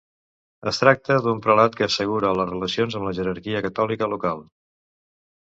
[0.69, 4.43] Es tracta d'un prelat que assegura les relacions amb la jerarquia catòlica local.